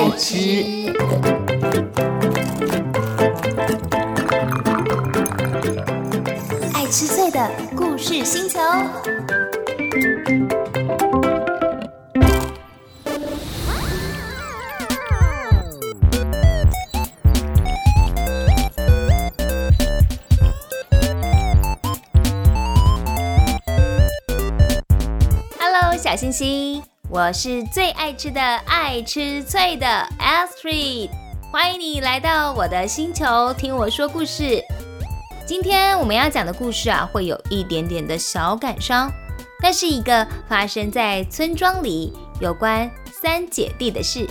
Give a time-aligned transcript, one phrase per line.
[0.00, 0.34] 爱吃，
[6.72, 8.58] 爱吃脆的故事星球。
[26.02, 26.89] 小星星。
[27.12, 29.84] 我是最爱吃的爱吃脆的
[30.16, 31.10] Astrid，
[31.50, 34.62] 欢迎你来到我的星球听我说故事。
[35.44, 39.10] 今天我们要讲的故事啊，会有一点点的小感伤，
[39.60, 44.28] 那是一个发生在村庄里有关三姐弟的事。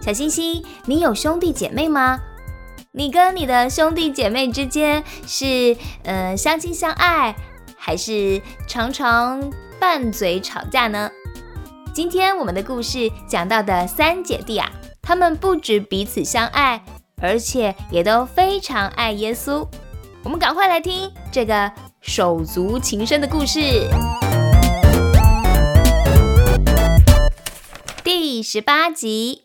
[0.00, 2.18] 小星星，你有兄弟姐妹吗？
[2.92, 7.36] 你跟你的兄弟姐妹之间是呃相亲相爱，
[7.76, 11.10] 还是常常拌嘴吵架呢？
[11.94, 14.66] 今天我们的故事讲到的三姐弟啊，
[15.02, 16.82] 他们不止彼此相爱，
[17.20, 19.68] 而且也都非常爱耶稣。
[20.24, 23.60] 我们赶快来听这个手足情深的故事。
[28.02, 29.44] 第十八集，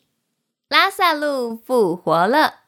[0.69, 2.66] 拉萨路复活了。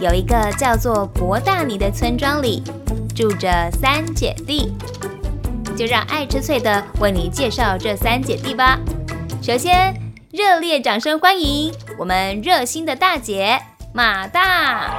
[0.00, 2.62] 有一个叫做博大尼的村庄里，
[3.16, 4.72] 住着三姐弟。
[5.76, 8.78] 就让爱吃脆的为你介绍这三姐弟吧。
[9.42, 9.92] 首先，
[10.30, 13.60] 热烈掌声欢迎我们热心的大姐
[13.92, 14.92] 马大。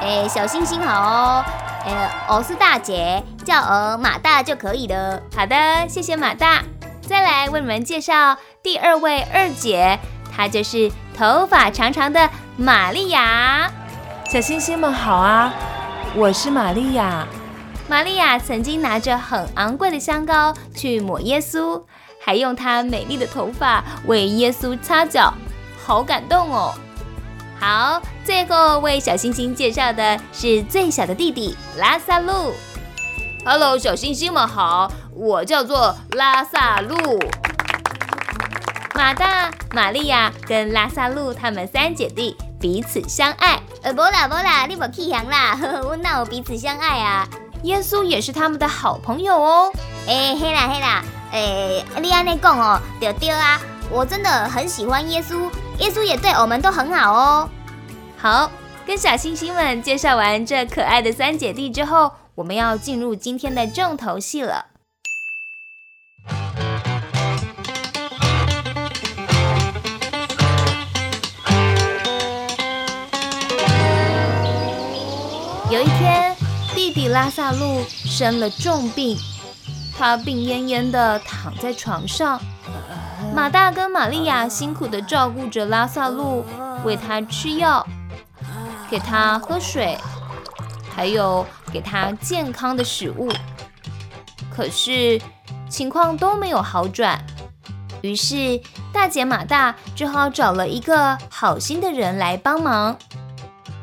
[0.00, 1.44] 哎，小星星好哦。
[1.84, 5.20] 哎，我是大姐，叫我马大就可以了。
[5.36, 5.56] 好的，
[5.88, 6.62] 谢谢马大。
[7.02, 9.98] 再来为你们介绍第二位二姐，
[10.34, 12.30] 她就是头发长长的。
[12.56, 13.70] 玛利亚，
[14.30, 15.52] 小星星们好啊！
[16.14, 17.26] 我是玛利亚。
[17.88, 21.82] 玛利亚曾经拿着很昂贵的香膏去抹耶稣，
[22.24, 25.34] 还用她美丽的头发为耶稣擦脚，
[25.84, 26.72] 好感动哦！
[27.58, 32.52] 好，最后为小星星介绍的是最小的弟弟拉萨路。
[33.44, 36.96] Hello，小星星们好，我叫做拉萨路。
[38.94, 42.36] 马大、玛利亚跟拉萨路他们三姐弟。
[42.60, 47.26] 彼此相爱，呃，不啦不啦，你莫气香啦， 我哪有彼此相爱啊？
[47.62, 49.72] 耶稣也是他们的好朋友哦。
[50.06, 53.58] 哎，嘿啦嘿啦，哎，你安尼讲哦，对对啊，
[53.90, 57.48] 我真的很喜欢耶稣，耶稣也对我们都很好哦。
[58.18, 58.50] 好，
[58.86, 64.66] 跟小星星们介绍完这可爱的三姐弟之后，我们要进入今天的重头戏了。
[76.80, 79.14] 弟弟拉萨路生了重病，
[79.98, 82.40] 他病恹恹的躺在床上。
[83.34, 86.42] 马大跟玛利亚辛苦的照顾着拉萨路，
[86.82, 87.86] 喂他吃药，
[88.88, 89.98] 给他喝水，
[90.96, 93.30] 还有给他健康的食物。
[94.50, 95.20] 可是
[95.68, 97.22] 情况都没有好转，
[98.00, 98.58] 于是
[98.90, 102.96] 大姐马大只好找了一个好心的人来帮忙。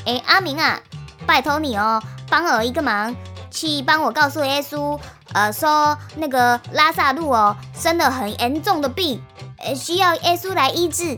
[0.05, 0.79] 哎，阿明啊！
[1.27, 3.15] 拜托你哦，帮我一个忙，
[3.49, 4.99] 去帮我告诉耶稣，
[5.33, 9.21] 呃，说那个拉萨路哦，生了很严重的病，
[9.59, 11.17] 呃，需要耶稣来医治。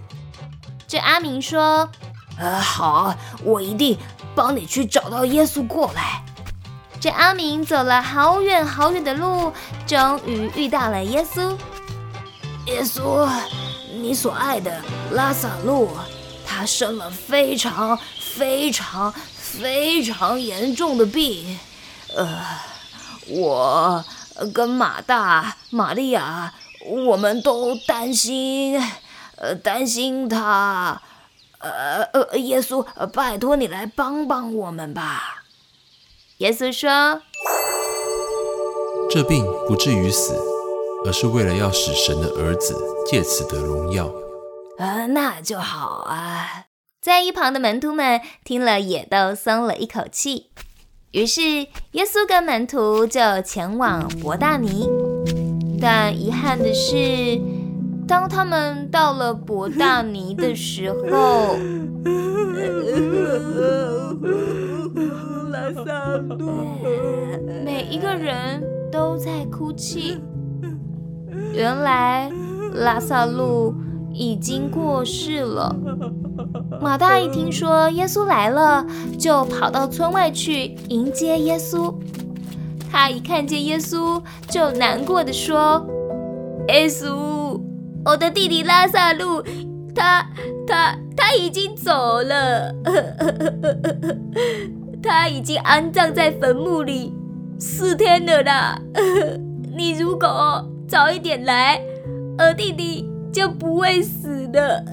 [0.87, 1.89] 这阿明说，
[2.37, 3.97] 呃，好，我一定
[4.35, 6.23] 帮你去找到耶稣过来。
[6.99, 9.53] 这阿明走了好远好远的路，
[9.87, 11.55] 终于遇到了耶稣。
[12.65, 13.27] 耶稣，
[13.93, 14.81] 你所爱的
[15.11, 15.89] 拉萨路，
[16.45, 17.97] 他生了非常
[18.35, 19.13] 非常。
[19.57, 21.57] 非常严重的病，
[22.15, 22.39] 呃，
[23.27, 24.05] 我
[24.53, 26.53] 跟马大、玛利亚，
[26.85, 28.79] 我们都担心，
[29.35, 31.01] 呃，担心他，
[31.57, 35.43] 呃呃，耶稣，拜托你来帮帮我们吧。
[36.37, 37.21] 耶稣说
[39.11, 40.39] ：“这病不至于死，
[41.05, 42.75] 而是为了要使神的儿子
[43.05, 44.09] 借此得荣耀。”
[44.79, 46.68] 啊，那就好啊。
[47.01, 50.47] 在一旁的门徒们听了，也都松了一口气。
[51.11, 51.41] 于是，
[51.93, 54.85] 耶稣跟门徒就前往伯大尼。
[55.79, 57.39] 但遗憾的是，
[58.05, 61.55] 当他们到了伯大尼的时候，
[65.49, 66.51] 拉萨路，
[67.63, 68.61] 每一个人
[68.91, 70.17] 都在哭泣。
[71.53, 72.29] 原来，
[72.73, 73.73] 拉萨路
[74.11, 75.73] 已经过世了。
[76.81, 78.85] 马大一听说耶稣来了，
[79.17, 81.93] 就跑到村外去迎接耶稣。
[82.91, 85.85] 他一看见耶稣，就难过的说
[86.69, 87.59] ：“耶稣，
[88.03, 89.43] 我的弟弟拉萨路，
[89.93, 90.25] 他
[90.67, 92.73] 他他已经走了，
[95.03, 97.13] 他已经安葬在坟墓里
[97.59, 98.79] 四天了啦。
[99.77, 101.79] 你如果早一点来，
[102.39, 104.83] 我弟弟就不会死的。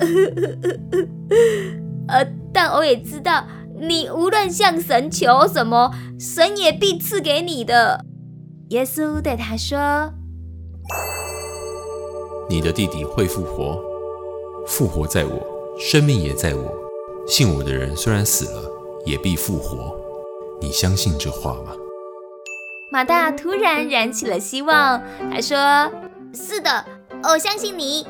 [2.08, 3.44] 呃，但我也知道。”
[3.78, 8.06] 你无论向神求什么，神也必赐给你的。
[8.70, 10.14] 耶稣对他说
[12.48, 13.78] ：“你的弟弟会复活，
[14.66, 15.46] 复活在我，
[15.78, 16.74] 生命也在我。
[17.26, 18.62] 信我的人虽然死了，
[19.04, 19.94] 也必复活。
[20.58, 21.72] 你相信这话吗？”
[22.90, 25.92] 马大突然燃起了希望，他说
[26.32, 26.82] ：“是的，
[27.24, 28.06] 我相信你。”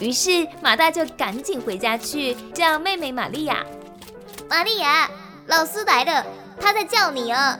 [0.00, 3.64] 于是马大就赶紧回家去叫妹妹玛利亚。
[4.48, 5.10] 玛利亚，
[5.46, 6.24] 老师来了，
[6.60, 7.58] 他在叫你啊！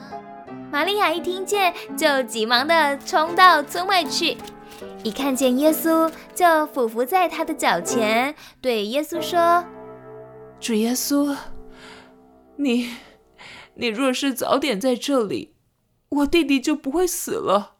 [0.71, 4.37] 玛利亚一听见，就急忙的冲到村外去，
[5.03, 9.65] 一看见耶稣，就俯伏在他的脚前，对耶稣说
[10.59, 11.35] ：“主耶稣，
[12.57, 12.91] 你，
[13.75, 15.55] 你若是早点在这里，
[16.09, 17.77] 我弟弟就不会死了。”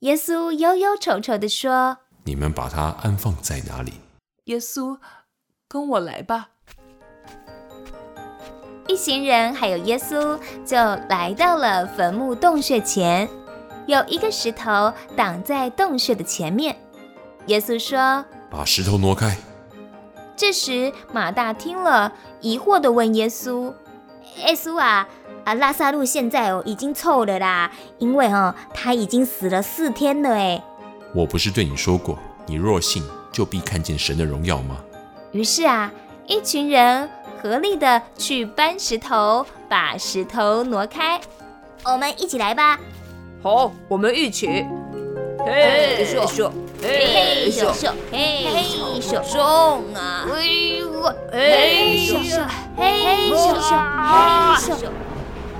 [0.00, 1.98] 耶稣忧忧愁愁的说
[2.28, 3.94] ：“你们把它安放在哪里？”
[4.44, 4.98] 耶稣，
[5.66, 6.50] 跟我来吧。
[8.86, 10.76] 一行人还有耶稣就
[11.08, 13.28] 来到了坟墓洞穴前，
[13.86, 16.76] 有一个石头挡在洞穴的前面。
[17.46, 19.36] 耶稣说：“把石头挪开。”
[20.36, 23.72] 这时马大听了，疑惑的问耶稣
[24.36, 25.08] ：“耶稣啊，
[25.44, 30.62] 啊，拉萨路现在哦已经臭了啦，因为哦他已经死了四天了。”哎，
[31.18, 32.16] 我不是对你说过，
[32.46, 34.76] 你若信，就必看见神的荣耀吗？
[35.32, 35.90] 于是啊，
[36.28, 37.10] 一群人。
[37.42, 41.20] 合力的去搬石头，把石头挪开。
[41.84, 42.78] 我们一起来吧。
[43.42, 44.46] 好，我们一起。
[45.44, 46.50] 嘿咻咻，
[46.80, 50.24] 嘿咻咻，嘿咻，重啊！
[50.32, 53.70] 嘿咻，嘿咻，嘿咻咻，
[54.06, 54.88] 嘿咻。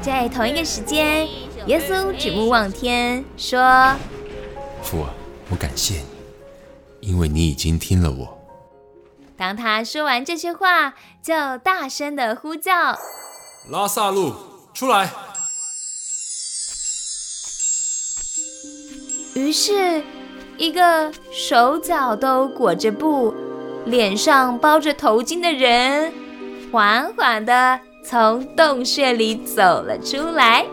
[0.01, 1.29] 在同一个时间，
[1.67, 3.61] 耶稣举目望天，说
[4.83, 5.15] ：“父啊，
[5.50, 6.06] 我感谢你，
[7.11, 8.39] 因为你已经听了我。”
[9.37, 12.99] 当他说完这些话，就大声的呼叫
[13.71, 14.35] ：“拉萨路，
[14.75, 15.11] 出来！”
[19.35, 20.03] 于是，
[20.56, 23.33] 一个手脚都裹着布、
[23.87, 26.12] 脸上包着头巾的人，
[26.73, 30.67] 缓缓的从洞穴里走了出来。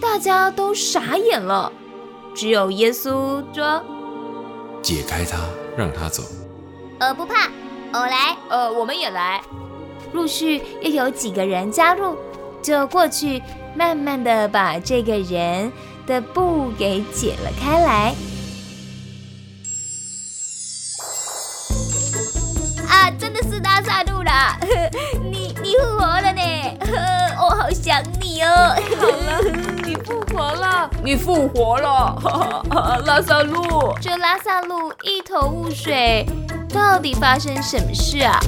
[0.00, 1.72] 大家都傻眼了，
[2.34, 3.80] 只有耶稣说
[4.82, 5.38] ：“解开他，
[5.76, 6.22] 让他走。”
[6.98, 7.48] 呃，不怕。
[7.92, 9.42] 我来，呃，我们也来。
[10.12, 12.16] 陆续又有几个人加入，
[12.62, 13.42] 就过去
[13.74, 15.70] 慢慢的把这个人
[16.06, 18.14] 的布给解了开来。
[22.88, 24.58] 啊，真的是拉萨路 了！
[25.30, 26.31] 你你复活了
[27.62, 28.74] 好想你哦。
[28.98, 29.40] 好了，
[29.84, 32.20] 你复活了，你复活了，
[33.06, 33.94] 拉萨路。
[34.00, 36.26] 这拉萨路一头雾水。
[36.74, 38.40] 到底发生什么事啊？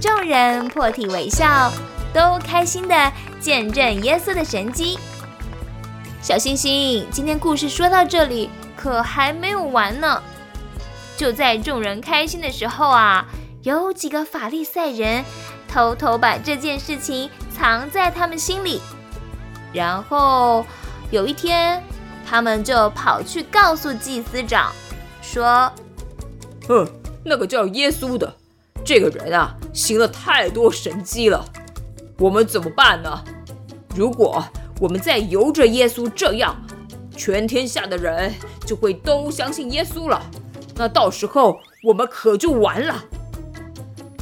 [0.00, 1.72] 众人破涕为笑，
[2.14, 4.96] 都开心的见证耶稣的神迹。
[6.20, 8.48] 小星星，今天故事说到这里，
[8.82, 10.20] 可还没有完呢。
[11.16, 13.24] 就在众人开心的时候啊，
[13.62, 15.24] 有几个法利赛人
[15.68, 17.30] 偷偷把这件事情。
[17.54, 18.80] 藏在他们心里，
[19.72, 20.66] 然后
[21.10, 21.80] 有一天，
[22.26, 24.72] 他们就跑去告诉祭司长，
[25.20, 25.70] 说
[26.66, 26.88] ：“哼，
[27.22, 28.34] 那个叫耶稣的
[28.84, 31.44] 这个人啊，行了太多神迹了，
[32.18, 33.22] 我们怎么办呢？
[33.94, 34.42] 如果
[34.80, 36.56] 我们再由着耶稣这样，
[37.24, 38.34] 全天下的人
[38.66, 40.20] 就会都相信耶稣了，
[40.74, 43.04] 那到时候我们可就完了。”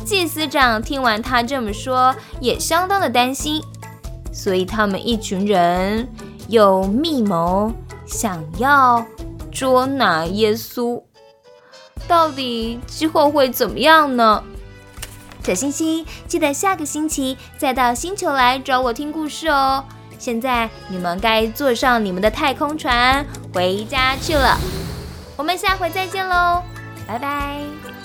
[0.05, 3.63] 祭司长听完他这么说，也相当的担心，
[4.31, 6.07] 所以他们一群人
[6.49, 7.73] 有密谋，
[8.05, 9.03] 想要
[9.51, 11.03] 捉拿耶稣。
[12.07, 14.45] 到底之后会怎么样呢？
[15.43, 19.87] 小星星，记得下个星期再到星球来找我听故事哦。
[20.21, 23.25] 现在你们该坐上你们的太空船
[23.55, 24.57] 回家去了。
[25.37, 26.63] 我们下回再见喽，
[27.09, 28.00] 拜拜。